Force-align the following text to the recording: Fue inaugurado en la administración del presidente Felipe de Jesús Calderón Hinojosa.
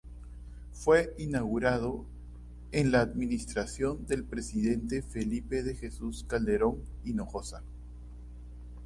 Fue 0.73 1.13
inaugurado 1.19 2.07
en 2.71 2.91
la 2.91 3.01
administración 3.01 4.07
del 4.07 4.23
presidente 4.23 5.03
Felipe 5.03 5.61
de 5.61 5.75
Jesús 5.75 6.23
Calderón 6.27 6.81
Hinojosa. 7.05 7.61